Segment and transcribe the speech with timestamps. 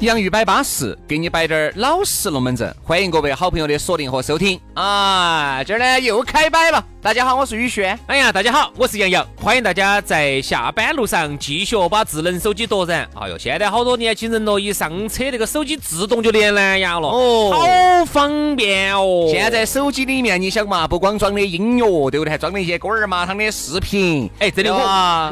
[0.00, 2.72] 洋芋摆巴适，给你摆点儿老实龙门阵。
[2.84, 5.60] 欢迎各位好朋友的锁定和收听啊！
[5.64, 6.84] 今儿呢又开摆了。
[7.02, 7.98] 大家好，我是宇轩。
[8.06, 9.26] 哎呀，大家好，我是杨洋。
[9.42, 13.08] 欢迎大家在下班路上继续把智能手机夺燃。
[13.20, 19.26] 哎呦，现在好多年轻人咯，一上车那个手机自动就连蓝牙了，哦，好方便哦。
[19.28, 22.30] 现在手机里面你想嘛，不光装的音乐，对不对？
[22.30, 24.30] 还装了一些歌儿麻汤的视频。
[24.38, 24.78] 哎，真的我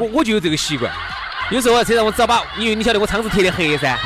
[0.01, 0.91] 我我就有这个习惯。
[1.51, 3.97] 有时候我在车上，我只要把，因为你晓得我窗子贴的黑噻。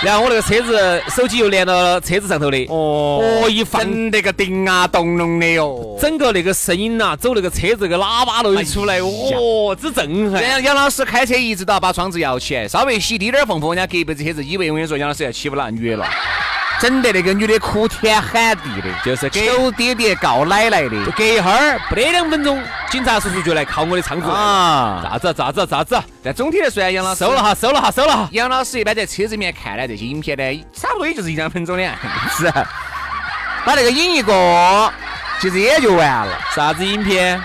[0.04, 4.10] 然后我那个车子手机又连到车子上头的，哦，哦，一放。
[4.10, 10.42] 那个叮啊咚咚的哟，整个那个声音呐，走那个车子个喇叭都一出来，哦，之震撼。
[10.42, 16.06] 杨杨老师开车一直都要把窗子摇起来，稍微洗低点缝缝，人家隔壁这车子以为我跟你说杨老师要欺负那女的了。
[16.80, 21.04] 整得那个女的哭天喊地的，就是求爹爹告奶奶的。
[21.04, 25.02] 就隔一会儿不得两分钟，警察叔叔就来敲我的窗子啊！
[25.04, 26.02] 咋子咋子咋子？
[26.24, 28.28] 但总体来说，杨老师收了哈，收了哈，收了哈。
[28.32, 31.94] 杨老师一般在车子里面看的这些影片呢，差不多也就是一两分钟的 样
[32.36, 32.50] 子，
[33.64, 34.92] 把那个影一过，
[35.38, 36.38] 其实也就完了。
[36.54, 37.38] 啥子影片？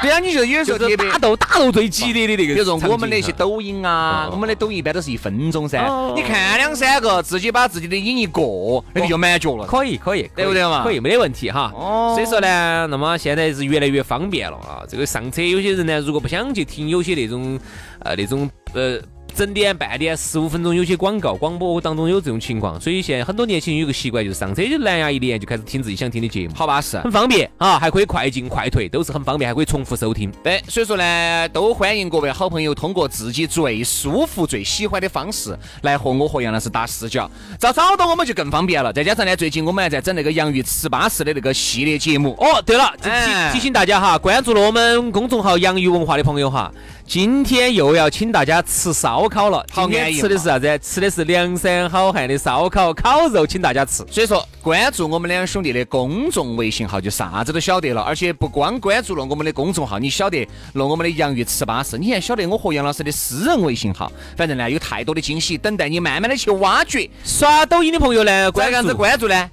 [0.00, 5.78] 对啊，你就有时候打斗打斗最激烈的那个，比如说我们那些抖音啊，我们的抖音一般都是一分钟噻。
[6.14, 9.66] 你看两三个，自己把自己的瘾一过，那个就满脚了。
[9.66, 10.84] 可以可以，对不对嘛？
[10.84, 11.72] 可以，没得问题哈。
[11.74, 12.12] 哦。
[12.14, 14.82] 所以说呢，那么现在是越来越方便了啊。
[14.88, 17.58] 这个上车有些人呢，如果不想去听有些那种
[18.00, 19.00] 呃那种呃。
[19.38, 30.28] 整点半点十五分钟，有些广告广播当中有这种情况，所以现在很多年轻人有个习惯，就是上车就蓝牙一连就开始听自己想听的节目，好巴适，很方便啊，还可以快进快退，都是很方便，还可以重复收听。
[30.42, 37.30] 对，所以说呢，都欢迎各位好朋友通过自己最舒服、最喜欢的方式来和我和杨老师打视角。
[37.60, 38.92] 找找到我们就更方便了。
[38.92, 42.34] 再加上呢，最近我们还在整那个洋芋吃巴适的那个系列节目。
[42.40, 43.08] 哦，对了，提
[43.52, 46.72] 提醒大家哈，关注了我们公众号“洋芋文化”的朋友哈。
[47.08, 50.78] 今天又要请大家吃烧烤了，好今天吃的是啥子？
[50.82, 54.04] 吃的是梁山好汉的烧烤烤肉，请大家吃。
[54.10, 58.02] 所以说，关注我们两兄弟的公众微信号，就啥子都晓得了。
[58.02, 64.12] 而且不光关注了我们的公众号，你晓得了我们的洋芋吃巴适，你还晓得我和杨老师的私人微信号。
[64.36, 67.08] 反正呢，有太多的惊喜等待你慢慢的去挖掘。
[67.24, 69.50] 刷抖音的朋友呢，关样子关注呢，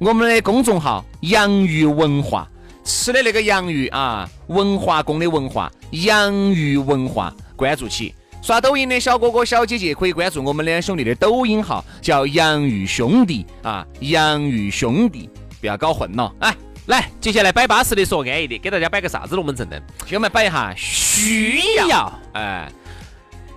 [0.00, 2.48] 我们的公众号洋芋文化。
[2.88, 8.14] 吃的那个洋芋啊，文化宫的文化，洋芋文化，关注起。
[8.40, 15.28] 刷抖音的小哥哥小姐姐可以关注我们两兄弟的抖音号，叫洋芋兄弟啊，洋芋兄弟，
[15.60, 16.32] 不要搞混了。
[16.40, 16.56] 哎，
[16.86, 19.76] 来，接下来摆巴适的说安逸的，给大家摆个啥子龙门阵呢？
[20.06, 22.10] 给我们摆一下需要。
[22.32, 22.72] 哎，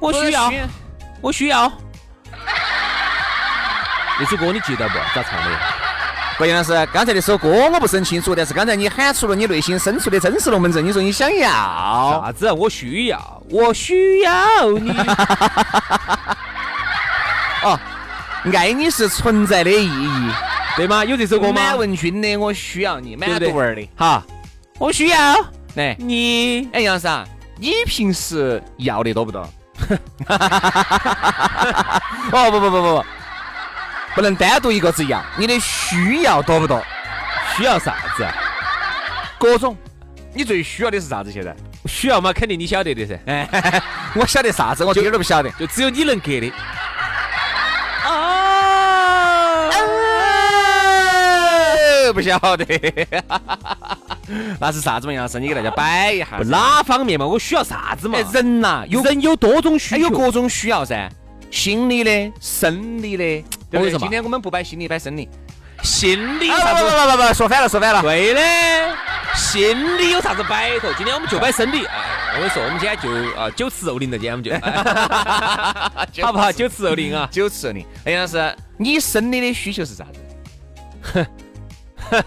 [0.01, 0.51] 我需要，
[1.21, 1.71] 我需要。
[4.19, 4.95] 那首歌你记得不？
[5.15, 5.70] 咋唱的？
[6.41, 10.83] 关键是刚才那首歌我不是很清楚，但是刚才你喊出了你内心深处的真实龙门阵。
[10.83, 12.51] 你说你想要啥子？
[12.51, 14.89] 我需要，我需要你。
[17.61, 17.79] 哦，
[18.55, 20.31] 爱你是存在的意义，
[20.75, 21.05] 对吗？
[21.05, 21.61] 有这首歌吗？
[21.61, 23.87] 满文军的我需要你，满读文的。
[23.95, 24.23] 好，
[24.79, 25.35] 我需要
[25.75, 26.67] 来你。
[26.73, 27.23] 哎，杨老师啊，
[27.59, 29.47] 你平时要的多不多？
[32.33, 33.05] 哦不不不不不。
[34.15, 36.83] 不能单独一个字要，你的需要多不多？
[37.55, 38.25] 需要啥子？
[39.37, 39.75] 各种。
[40.33, 41.31] 你最需要的是啥子？
[41.31, 41.55] 现在
[41.85, 42.31] 需要嘛？
[42.31, 43.19] 肯定你晓得的噻。
[43.25, 43.81] 哎，
[44.15, 44.83] 我晓得啥子？
[44.85, 46.53] 我一点都不晓得，就只有你能给的。
[48.05, 49.69] 啊！
[52.13, 52.65] 不晓得。
[54.59, 55.13] 那是啥子嘛？
[55.13, 56.27] 杨老师，你给大家摆一下。
[56.45, 57.25] 哪方面嘛？
[57.25, 58.19] 我需要啥子嘛？
[58.33, 61.09] 人呐，有人有多种需求，有各种需要噻。
[61.49, 63.43] 心理的、生理的。
[63.79, 63.99] 为什么？
[63.99, 65.29] 今天我们不摆心理，摆生理。
[65.83, 66.83] 心理啥子？
[66.83, 68.01] 不不不不，说反了，说反了。
[68.01, 68.41] 对的，
[69.35, 70.87] 心理有啥子摆头？
[70.95, 71.85] 今天我们就摆生理。
[71.85, 73.09] 哎，我跟你说，我们今天就
[73.39, 74.51] 啊，酒吃肉林的，今天我们就，
[76.23, 76.51] 好不好？
[76.51, 77.83] 酒吃肉林啊，酒吃肉林。
[78.05, 81.25] 哎，杨老师，你生理的需求是啥子？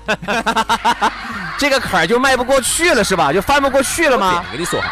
[1.58, 3.32] 这个坎儿就迈不过去了是吧？
[3.32, 4.44] 就翻不过去了吗？
[4.46, 4.88] 我跟你说哈，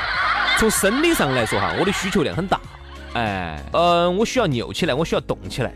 [0.56, 2.60] 从生理上来说哈，我的需求量很大。
[3.14, 5.72] 哎，嗯，我需要扭起来，我需要动起来，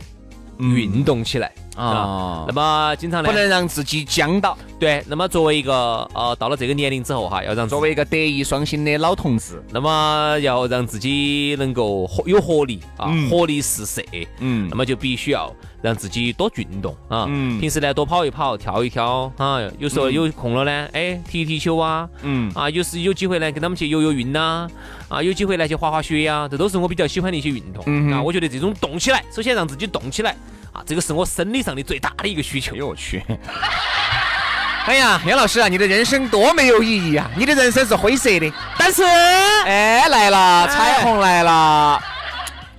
[0.58, 1.52] 运动起来。
[1.76, 2.44] 啊啊。
[2.48, 4.56] 那么经常呢不，能让自己僵到。
[4.78, 14.02] 对，那么作为一个呃到了这个年龄之后哈，要让作为一个德艺双馨的老同志，那么要让自己能够活有活力啊，嗯活力四射。
[14.40, 15.50] 嗯那么就必须要
[15.80, 24.68] 让自己多运动啊，嗯平时呢多跑一跑、跳一跳啊，有时候有空了呢，哎踢踢球啊，嗯啊，有时有机会呢跟他们去游游泳呐，
[25.08, 28.22] 啊，有机会呢去滑滑雪呀，这都是我比较喜欢的一些运动、嗯啊。
[28.22, 30.36] 我觉得这种动起来，首先让自己动起来
[30.76, 32.78] 啊，这个是我生理上的最大的一个需求哎。
[32.78, 33.22] 呦我去！
[34.86, 37.28] 哎呀，杨老师啊，你的人生多没有意义啊！
[37.36, 38.52] 你的人生是灰色的。
[38.78, 42.00] 但是哎，来了，彩虹来了。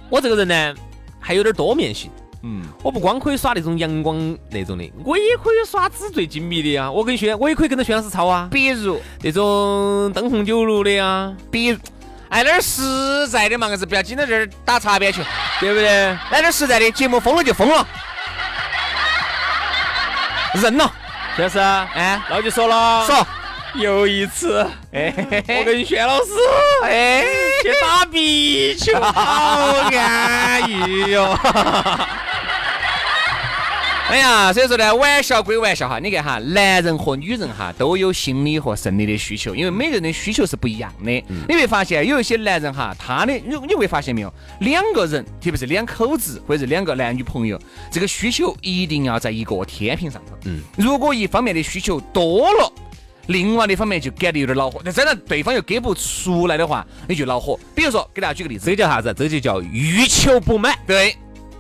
[0.10, 0.76] 我这个人呢，
[1.20, 2.10] 还有点多面性。
[2.44, 6.90] 嗯，我不光可以耍那种阳光那种的，我也可以耍纸醉金迷的呀。
[6.90, 11.78] 我跟薛，我也可以跟着薛老师抄啊，比如，那种灯红酒绿的呀，比如，
[12.30, 15.22] 哎，那儿实在的嘛，硬是不要紧到这儿打擦边球，
[15.60, 15.88] 对不对？
[16.32, 17.88] 来点儿实在的，节目封了就封了，
[20.54, 20.92] 认了。
[21.36, 23.28] 薛老师，哎，那就说了，说，
[23.76, 25.14] 又一次，哎，
[25.60, 26.32] 我跟轩老师
[26.84, 27.24] 哎，
[27.62, 29.12] 去打壁球，好
[29.94, 31.38] 安逸哟。
[34.10, 41.24] 哎呀，所以说呢，玩笑归玩笑哈，你看哈，男人和女人哈都有心理和生理的需求，因为每个人的需求是不一样的。
[41.48, 47.60] 你会发现有一些男人哈，他的你你会发现没有，两个人，特别是两口子或者是两个男女朋友，
[47.92, 50.38] 这个需求一定要在一个天平上头。
[50.46, 52.72] 嗯，如果一方面的需求多了。
[53.28, 57.60] 另外的一方面就感觉有点恼火，那真的对方又给不出来的话，你就恼火。
[57.76, 59.14] 比如说，给大家举个例子这，叫啥子？
[59.14, 60.74] 这就叫欲求不满。
[60.88, 61.14] 对，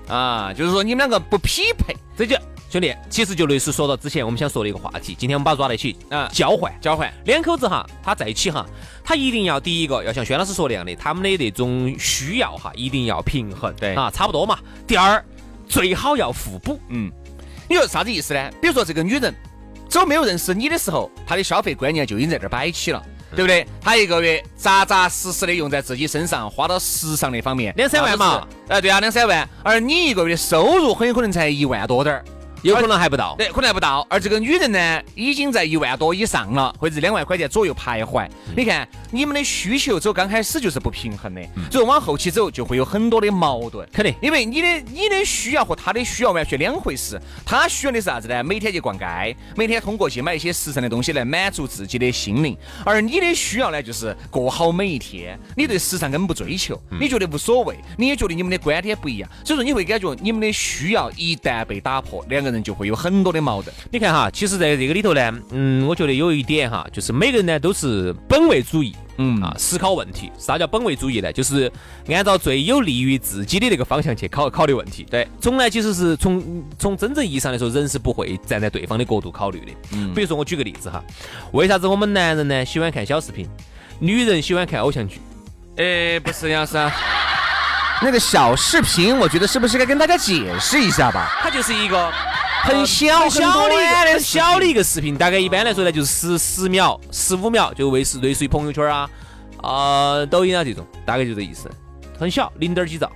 [0.08, 2.36] 啊，就是说你们两个不匹配，这就
[2.70, 5.16] 兄弟，其实就类似说到之前我们想说的一个话题。
[5.18, 6.74] 今天我们把它抓在一起，啊交换。
[6.82, 8.66] 交换，两口子哈，他在一起哈，
[9.04, 14.60] 他一定要第一个要像轩老师说的那样的，他们的那种需要哈，一定要平衡，对啊，差不多嘛。
[14.86, 15.24] 第二，
[15.68, 17.12] 最好要互补，嗯，
[17.70, 18.52] 你说啥子意思呢？
[18.62, 19.34] 比如说这个女人，
[19.90, 23.02] 走没有认识你的时候，她的消费观念就已经在这儿摆起了。
[23.36, 23.66] 对不对？
[23.82, 28.48] 他一个月扎扎实实的用在自己身上，花到时尚那方面，两三万嘛。
[28.68, 29.48] 哎，对啊，两三万。
[29.64, 32.26] 而你一个月的收入很有可能才一万多点儿，
[32.68, 33.36] 有可能还不到。
[33.38, 34.06] 对，可能还不到。
[34.10, 38.28] 而这个女人呢，已经在一万多以上了，或者是两万块钱左右徘徊。
[38.56, 41.42] 你看，你们的需求走刚开始就是不平衡的，
[41.72, 43.88] 所以往后期走就会有很多的矛盾。
[43.92, 47.20] 肯定因为你的你的需要和他的需要完全两回事。
[47.46, 48.44] 他需要的是啥子呢？
[48.44, 52.58] 每天去逛街，每天通过去买一些时尚的东西来满足自己的心灵。
[52.84, 55.40] 而你的需要呢，就是过好每一天。
[55.56, 63.74] 你对时尚根本不追求，你觉得无所谓，你也觉得你们的观点不一样，所以说你会感觉你们的需要一旦被打破，两个人就会有很多的矛盾。
[63.92, 68.96] 你看哈，其实在这个里头呢，嗯，我觉得有一点哈，就是每个人呢都是本位主义。
[69.20, 71.34] 嗯啊，思考问题，啥叫本位主义呢？
[71.34, 71.72] 就是
[72.08, 75.04] 按照最有利于自己的那个方向去考考虑问题。
[75.10, 79.72] 对，从来其实是从从真正意义上来说，人是不会站在对方的角度考虑的。
[79.94, 81.04] 嗯，比如说我举个例子哈，
[81.52, 83.50] 为啥子我们男人呢喜欢看小视频，
[83.98, 85.20] 女人喜欢看偶像剧？
[85.78, 86.74] 哎，不是杨老师，
[88.04, 91.40] 那个小视频，我觉得是不是该跟大家解释一下吧？
[91.42, 92.14] 它就是一个
[92.68, 99.10] 很小很小的一个很很小的一个视频，大概一般来说呢，就是十十秒、十五秒，就类似类似于朋友圈啊、
[99.62, 101.70] 啊、抖音啊这种，大概就这意思。
[102.20, 103.10] 很小，零点几兆，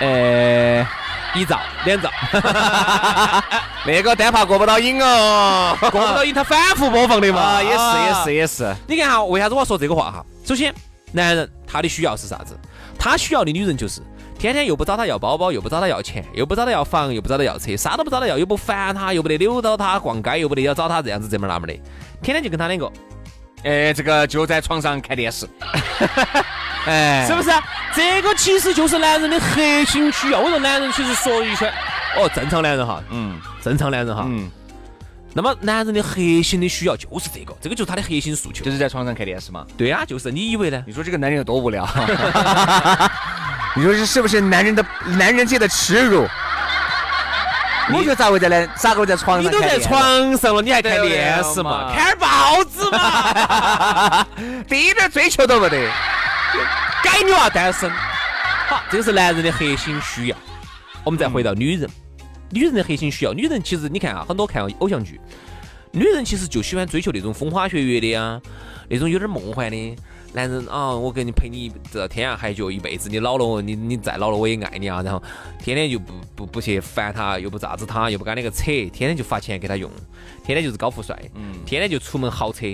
[0.00, 0.86] 呃，
[1.34, 2.10] 一兆、两兆，
[3.84, 7.40] 那个单怕过不到瘾哦，过不到瘾，它反复播放的嘛。
[7.40, 7.74] 啊，也是
[8.06, 10.24] 也是也是，你看哈，为啥子我要说这个话哈？
[10.44, 10.72] 首先，
[11.10, 12.56] 男人他的需要是啥子？
[12.98, 14.00] 他需要的女人就是
[14.38, 21.72] 天天又不找他要包包，又不找他要钱，又不找他要房，又不找他要车，啥都不找他要，又不烦他，又不得扭到他逛街，又不得要找他这样子这么那么的，
[22.20, 22.92] 天天就跟他两个，
[23.62, 25.48] 哎，这个就在床上看电视，
[26.86, 27.50] 哎，是不是？
[27.94, 30.40] 这个其实就是男人的核心需要。
[30.40, 31.72] 我说男人其实说一圈，
[32.18, 34.24] 哦，正常男人哈，嗯正常男人哈。
[34.26, 34.50] 嗯，
[35.32, 38.70] 那么男人的核心的需要就是这个，这个就是他的核心诉求就。
[38.70, 39.64] 是在床上看电视嘛。
[39.76, 40.82] 对啊，就是你以为呢？
[40.86, 41.86] 你说这个男人有多无聊？
[43.76, 44.84] 你说这是不是男人的
[45.18, 46.26] 男人界的耻辱？
[47.92, 51.94] 我觉得咋会在那咋个会在床上你都在床上了，你还看电视嘛嘛？
[51.94, 54.26] 看报纸嘛？
[54.66, 55.90] 第一点追求都不得。
[57.02, 57.90] 该女娃单身。
[58.68, 60.36] 好，这个是男人的核心需要。
[61.04, 61.90] 我们再回到女人，
[62.48, 65.20] 女人的核心需要，女人其实你看啊，很多看偶像剧，
[65.90, 68.40] 女人其实就喜欢追求那种风花雪月的呀，
[68.88, 69.96] 那种有点梦幻的。
[70.34, 75.00] 男人啊，我跟你陪你这天涯海角一辈子，你老了，你你再老了我也爱你啊。
[75.00, 75.22] 然后
[75.60, 79.88] 天天就不不不去烦他，又不咋子他，又不干那个扯，天天就发钱给他用，
[80.44, 82.66] 天天就是高富帅，嗯天天就出门豪车、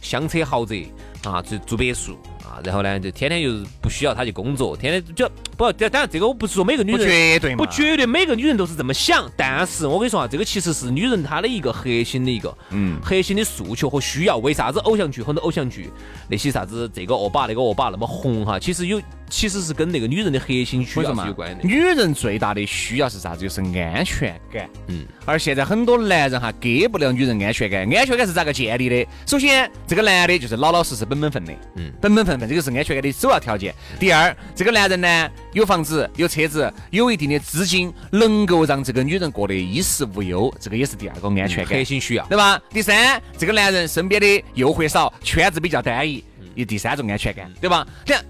[0.00, 0.84] 香车豪宅
[1.22, 14.38] 啊，住住别墅啊，然后呢就天天就是不需要她去工作，天天就不当然这个我不是说每个女不人绝对不绝对每个女人都是这么想，但是我跟你说啊，这个其实是女人她的一个核心的一个嗯核心的诉求和需要。
[14.38, 15.90] 为啥子偶像剧很多偶像剧
[16.28, 18.58] 那些啥子这个恶霸那个恶霸那么红哈？
[18.58, 21.64] 其实有其实是跟那个女人的核心需要是有关的。
[21.64, 23.40] 女人最大的需要是啥子？
[23.40, 24.68] 就是安全感。
[24.88, 29.06] 嗯，而现在很多男人哈给不了女人安全感，安全感是咋个建立的？
[29.26, 33.74] 首先，这个男的就是老老实实、本本分的，嗯本本分分，这个是安全感的首要条件。
[33.98, 41.84] 第二，这个男人呢有房子、有车子、有一定的资金，能够让这个女人过得衣食无忧，这个也是第二个安全感核。
[41.84, 42.24] 心需要。
[42.26, 42.60] 对吧？
[42.70, 46.24] 第三，这个男人身边的诱惑少，圈子比较单一，
[46.54, 47.86] 有第三种安全感，对吧？
[48.04, 48.22] 这样，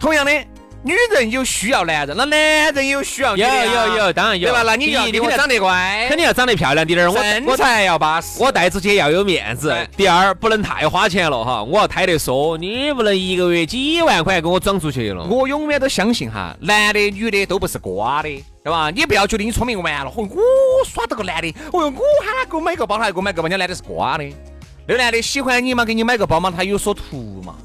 [0.00, 0.32] 同样的，
[0.86, 4.62] 女人有需要男人，那男人也有需要女有有有，当然有，对吧？
[4.62, 8.40] 那你一定长得乖，肯定要长得漂亮点儿，我身我材要巴适。
[8.40, 9.74] 我带出去要有面子。
[9.96, 15.24] 第二，不能太花钱了哈，我要抬得说，你不能一个月几万块给我装出去了。
[15.24, 18.28] 我永远都相信哈，男的女的都不是瓜的，
[18.62, 18.88] 对吧？
[18.90, 24.24] 你不要觉得你聪明完了，嚯，我耍到个男的，哦哟，我喊他给我买个包，他还给我买个包，人家男的是瓜的。
[24.86, 27.56] 那个男的喜欢你嘛，给你买个包嘛，他有所图嘛，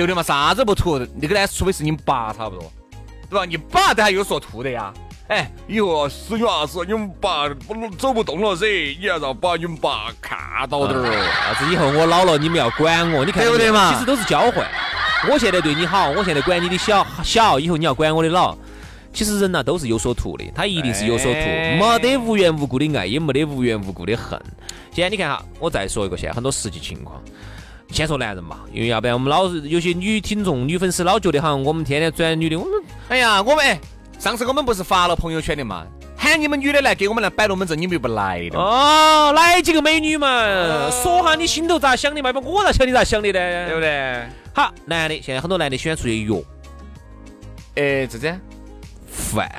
[0.00, 0.22] 对不对嘛？
[0.22, 0.98] 啥子不图？
[1.20, 2.72] 那个呢，除非是你爸差不多，
[3.28, 3.44] 对吧？
[3.44, 4.92] 你爸都还有所图的呀。
[5.28, 8.66] 哎，以后死女娃子，你们爸不走不动了噻，
[8.98, 10.38] 你要让把你们爸看
[10.68, 11.04] 到点儿。
[11.04, 14.66] 啥子以后我老了你们要管我，你看对不对嘛其实都是交换。
[15.30, 18.56] 我现在对你好，我现在管你的小小，以后你要管我的老。
[19.12, 24.40] 其实人呐、都是有所图的，他一定是有所图，哎没得无缘无故的爱，也没得无缘无故的恨。
[24.92, 27.22] 现在你看哈，我再说一个现在很多实际情况。
[27.90, 32.72] 先说男人嘛，因为要不然我们老是有些女听众、女粉丝老觉得好像我们天天转女的，我们
[33.08, 33.78] 哎呀，我们哎，
[34.18, 35.84] 上次我们不是发了朋友圈的嘛，
[36.16, 38.58] 喊你们女的来给我们来摆龙门阵，你们又不来的。
[38.58, 40.28] 哦，来几个美女嘛，
[41.02, 43.66] 说下你心头咋想的嘛，不我咋想你咋想的呢？
[43.66, 44.24] 对不对？
[44.54, 46.34] 好，男的现在很多男的喜欢出去约
[47.76, 48.40] 哎，这子，
[49.08, 49.50] 饭，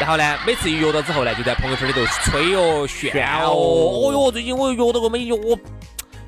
[0.00, 5.56] 然后呢，每次一约到之后呢，就在朋友圈里头吹哦、 炫哦，哦哟，最近我又约到个美女，我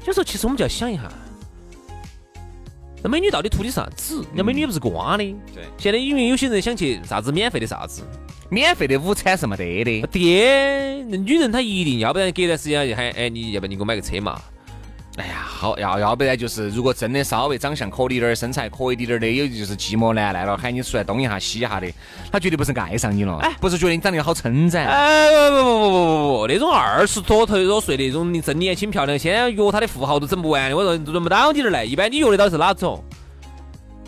[0.07, 1.11] 有时候其实我们就要想一下，
[3.03, 4.25] 那美女到底图的啥子？
[4.29, 5.25] 人家美女也不是瓜的。
[5.53, 8.03] 对现在因为有些人想去啥子免费的啥子，
[8.49, 10.07] 免费的午餐是没得的。
[10.07, 14.41] 爹，那女人她一定要不然隔段时间就喊，哎，你要不然你给我买个车嘛？
[15.17, 21.91] 哎呀，好要要不然就是，如果真的稍微长相可以点儿、身材可以点儿的，有就是寂寞难耐了，喊你出来东一下西一下的，
[22.31, 24.87] 他绝对不是爱上你了，哎不是觉得你长得好称赞。
[24.87, 31.83] 哎，不不不不不不不，那种二十多头多岁那种真年轻漂亮，现在约他的富豪都整不完的，我说轮不到你这儿来。
[31.83, 33.03] 一般你约得到是哪种？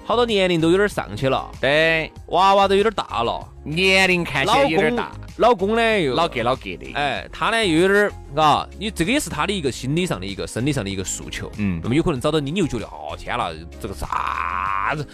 [0.05, 6.92] 好多年龄都有点上去了，对，娃娃都有点大了，年龄看起来有点大，老公呢又老给老给的。
[6.95, 11.50] 哎，他呢又有点儿，嘎，你这个也是他的一个心理上的一个、生理上的一个诉求。
[11.57, 15.07] 嗯那么有可能找到你，你又觉得哦天了，这个啥子，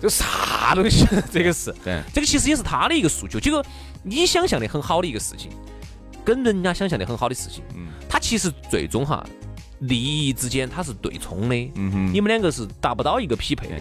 [0.00, 3.38] 这个啥东西，这个是，对，这个其实也是他的一个诉求。
[3.38, 3.64] 结果
[4.02, 5.50] 你想象的很好的一个事情，
[6.24, 9.24] 跟人家想象的很好的事情，嗯他其实最终哈
[9.78, 12.12] 利益之间它是对冲的，嗯哼。
[12.12, 13.76] 你们两个是达不到一个匹配的。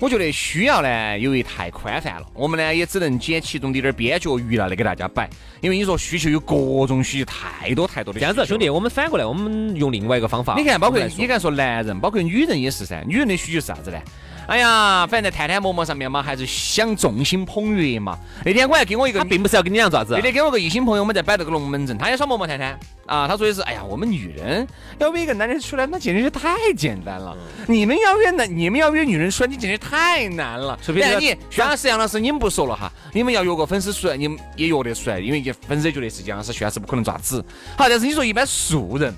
[0.00, 5.28] 我觉得需要呢，由于太宽泛了，我们呢也只能捡其中的点儿边角余料来给大家摆。
[5.60, 8.20] 因为你说需求有各种需求，太多太多的。
[8.20, 10.56] 这样子啊，兄弟，，我们反过来，我们用另外一个方法。
[10.56, 13.02] 你看，包括你看说男人，包括女人也是噻。
[13.06, 13.98] 女人的需求是啥子呢？
[14.46, 18.18] 哎呀，反正在探探陌陌上面嘛，还是想众星捧月嘛。
[18.44, 23.26] 那天我还跟我一个他并不是要跟你俩做啥子那，天跟我个异性朋友，我们在摆这个龙门阵，他也耍陌陌探探啊。
[23.26, 24.66] 他说的是，哎呀，我们女人
[24.98, 27.36] 要约一个男人出来，那简直是太简单了。
[27.66, 30.78] 你们要约男，你们要约女人出来，你简直太难了。
[30.82, 37.44] 除非你薛老师、杨老师，你们不说了哈，你们要约个粉丝出来，你们也约得出来，因为粉丝也觉得是杨老师、薛老师不可能爪子。
[37.76, 39.14] 好，但是你说一般素人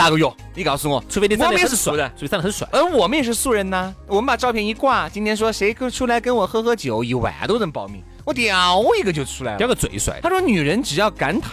[0.00, 0.26] 咋个约？
[0.54, 2.66] 你告诉我，除非你长得很帅除非长得很帅。
[2.72, 9.68] 而我们也是素人呐，我们把照片一挂，今天说谁跟出来跟我喝喝酒，一万多人报名，我叼一个就出来了挑。
[9.68, 11.52] 个最帅，他说女人只要敢躺，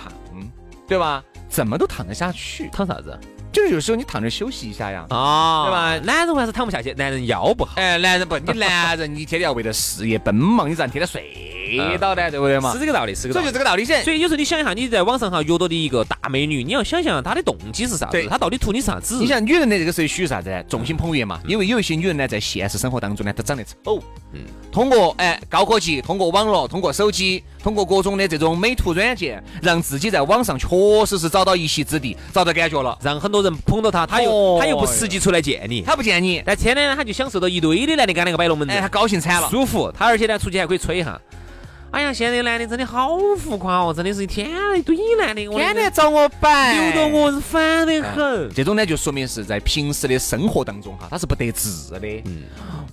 [0.87, 1.21] 对吧？
[1.49, 2.69] 怎么都躺得下去。
[2.71, 3.19] 躺啥子
[3.51, 5.05] 就是有时候你躺着休息一下呀。
[5.09, 7.73] 啊对吧男人还是躺不下去，男人腰不好。
[7.75, 11.21] 哎，男人不，你男人你天天要为了事业奔忙，你咋天天睡
[11.99, 12.31] 到的？
[12.31, 12.79] 对不对嘛是？
[12.79, 13.51] 这个道理，是这个道理所以就。
[13.51, 14.03] 这个道理噻。
[14.03, 19.17] 所以有时候你想一下，你在网上哈约到的一个大美女，你要想想她的动机是啥子对，她到底图你啥子？
[19.19, 20.63] 你想女人的这个时候需要啥子呢？
[20.63, 21.39] 众星捧月嘛。
[21.47, 24.01] 因为有一些女人呢，在现实生活当中呢，她长得丑。
[24.33, 24.41] 嗯。
[24.71, 30.67] 通过哎高科技，通过网络，通过手机，通过各种的这种美图软件，让自己在网上确
[31.05, 32.95] 实是找到一席之地，找到感觉了。
[33.01, 39.49] 让很多人捧到她，她又哦她又不实际出来见你，她不见你，但天天呢，她就享受到一堆的男的跟那个摆龙门哎，她，高兴惨了。
[39.49, 39.91] 舒服。
[39.97, 41.19] 她而且呢，出去还可以吹一下。
[41.91, 48.49] 哎呀，现在男的真的好浮夸哦，真的是一天一堆男的，我天天找我摆，扭得我是烦得很。
[48.53, 51.99] 这种呢，就说明是在平时的生活当中哈，他是不得志的。
[52.25, 52.43] 嗯，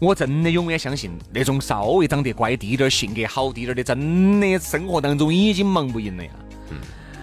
[0.01, 6.31] 我真的永远相信那种稍微长得乖滴点儿、性格好滴点儿的，真的生活当中已经忙不赢了呀。
[6.71, 6.77] 嗯，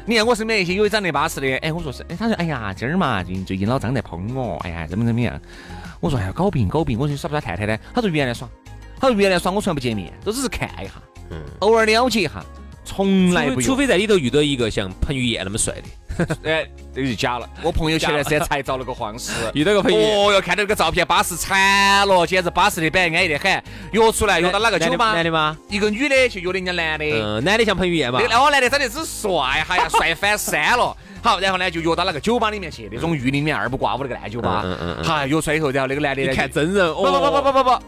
[0.06, 5.40] 你看我身边一些有长得巴适的，哎，我说是，哎，他说，哎呀，今儿嘛，最近最近老张在捧我，哎呀，怎么怎么样？
[6.00, 7.78] 我说，哎呀，搞病搞病，我说你耍不耍太太呢？
[7.94, 8.48] 他说原来耍，
[9.00, 10.94] 他说原来耍我从来不见面，都只是看一下。
[11.60, 12.44] 偶尔了解一下，
[12.86, 15.74] 从来不除非在里头遇到一个像彭于晏那么帅
[16.18, 17.50] 的， 哎，这个就假了。
[17.62, 23.64] 我朋友前段时间才找了个黄师， 遇到个朋友，哦哟，看到那个照片巴适惨了，简直巴适的板，安逸的很。
[23.92, 25.14] 约出来约到哪个酒吧？
[25.14, 25.58] 男的吗？
[25.70, 28.20] 一个女的去约的人家男的，嗯，男的像彭于晏嘛？
[28.22, 30.96] 那个男的长得只帅，哈呀，帅翻山了。
[31.24, 34.64] 好，然后呢就约到那个酒吧里面去，那种玉林里面二不挂五那个烂酒吧。
[34.66, 35.04] 嗯嗯嗯。
[35.04, 37.84] 好，约出来以后，然后那个男的看真人，不不不不不不不。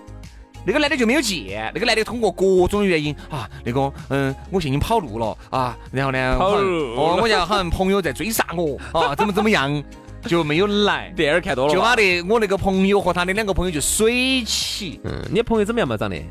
[0.66, 9.84] 那个男的就没有见，那个男的通过各种原因啊，那个嗯，我现已经跑路了啊，然后呢，跑路，哦，我就好像朋友在追杀我啊， 怎么怎么样，
[10.26, 11.12] 就没有来。
[11.16, 15.00] 电影看多了，就把的我那个朋友和他的两个朋友就水起。
[15.04, 15.98] 嗯，你朋友怎么样嘛？
[15.98, 16.24] 长得？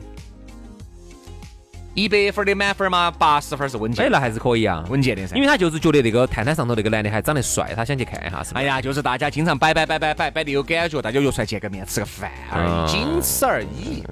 [1.94, 4.06] 一百分的满分嘛，八十分是稳健。
[4.06, 5.36] 哎，那还是可以啊，稳健的噻。
[5.36, 8.42] 因为他就是觉得那个探探上头那个男的还长得帅，他想去看一下。
[8.42, 14.02] 是哎呀，就是大家经常摆摆摆摆摆摆的有感觉，大家约出来见个面吃个饭而已，仅此而已。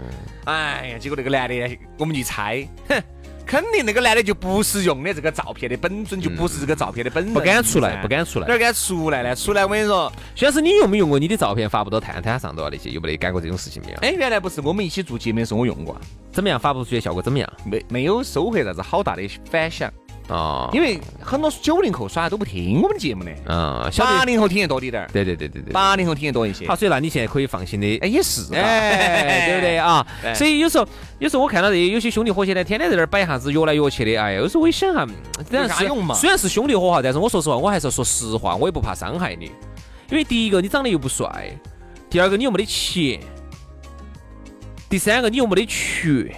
[0.44, 3.02] 哎呀，结果那个男的，我们一猜，哼。
[3.46, 9.34] 肯定那个男的就不是用的这个照片的本尊，就不是这个照片的本人，不敢出来，不敢出来，哪敢出来呢？
[9.34, 12.68] 出来我跟你说，徐老师，你用没用过你的照片发布到探探上头啊？
[12.70, 13.99] 那些有没得干过这种事情没有？
[14.02, 16.00] 哎，原来不是我们一起做节目的时候我用过，
[16.32, 16.58] 怎么样？
[16.58, 17.52] 发布出去效果怎么样？
[17.64, 19.90] 没没有收获啥子好大的反响。
[20.28, 26.68] 哦，因为很多九零后耍都不听我们的节目的，嗯，八零后听得多一点儿，对对对对对，八零后听得多一些。
[26.68, 30.06] 好，所以那你现在可以放心的，哎，也是，哎， 对不对啊？
[30.32, 30.87] 所以有时候，
[31.18, 35.04] 有时候我看到这些有些兄弟伙现在天天在那儿摆啥子约来约去的，哎，有时候我一想哈，
[35.50, 36.14] 有啥用嘛？
[36.14, 39.46] 虽然是兄弟伙哈，但是我说实话，我还是要说实话，我也不怕伤害你，
[40.10, 41.50] 因为第一个你长得又不帅，
[42.08, 43.18] 第二个你又没得钱，
[44.90, 46.30] 第三个你又没得缺。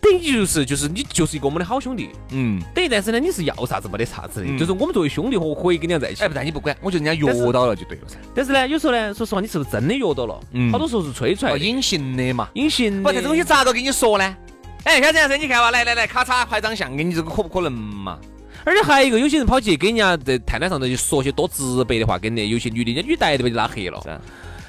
[0.00, 6.24] 等于就是就是你就是一个我们的好兄弟，嗯，等于但是呢，你是要啥子没得啥子的，就是我们作为兄弟伙可以跟人家在一起。
[6.24, 8.16] 哎，不但你不管，我觉得人家约到了就对了噻。
[8.34, 10.40] 但是呢，有时候呢，说实话，你是不是真的约到了？
[10.54, 13.00] 嗯，好多时候是吹出来的，隐形的嘛，隐形。
[13.00, 14.36] 不，这东西咋个跟你说呢？
[14.82, 18.18] 哎，小陈老师，你看嘛，来来来，咔嚓拍张相给你，这个可不可能嘛？
[18.64, 24.20] 而且还有一个，有些人跑去跟人家在探探上头就说些多直白的话，跟那有些女的，人家女逮都把你拉黑了。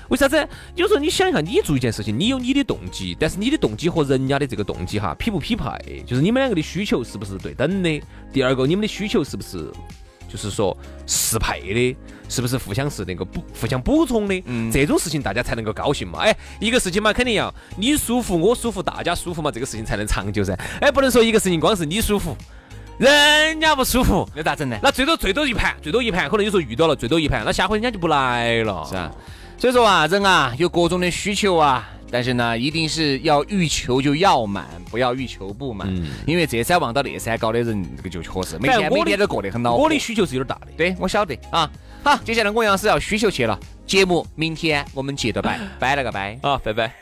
[0.10, 0.48] 为啥子？
[0.76, 6.04] 有时候你想一下，你做一件事情，你有你的动机，但是你的动机和人家的这个动机哈匹不匹配？
[6.06, 8.02] 就是你们两个的需求是不是对等的？
[8.32, 9.72] 第二个，你们的需求是不是
[10.30, 11.98] 就是说适配的？
[12.30, 14.44] 是不是互相是那个补互相补充的？
[14.46, 16.20] 嗯，这种事情大家才能够高兴嘛？
[16.20, 20.58] 哎，一个事情嘛，肯定要你舒服，我舒服，大家舒服嘛，这个事情才能长久噻。
[20.82, 22.36] 哎，不能说一个事情光是你舒服，
[22.98, 24.80] 人家不舒服，那咋整呢？
[24.82, 29.12] 那最多最多一盘，最多一盘，可能有时候遇到了最多一盘，那下回人家就不来了，是啊。
[29.58, 35.88] 所以说啊，人啊有各种的需求啊，但是呢，一定是要欲求就要满，不要欲求不满。
[35.89, 36.08] 嗯。
[36.28, 39.84] 因为这山望到那山高的人，这个就确实每天每天都过得很恼火。
[39.84, 40.72] 我的需求是有点大的。
[40.76, 41.70] 对，我晓得啊。
[42.04, 43.58] 好，接下来我杨是要需求去了。
[43.88, 46.38] 节目明天我们接着拜， 拜了个拜。
[46.42, 46.94] 啊，拜拜。